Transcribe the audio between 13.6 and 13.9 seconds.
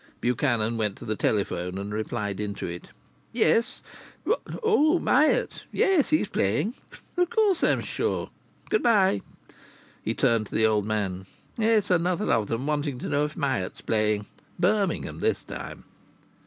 is